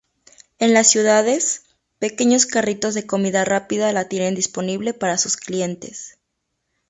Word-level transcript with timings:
En 0.57 0.73
las 0.73 0.89
ciudades, 0.89 1.61
pequeños 1.99 2.47
carritos 2.47 2.95
de 2.95 3.05
comida 3.05 3.45
rápida 3.45 3.93
la 3.93 4.07
tienen 4.09 4.33
disponible 4.33 4.95
para 4.95 5.19
sus 5.19 5.37
clientes. 5.37 6.17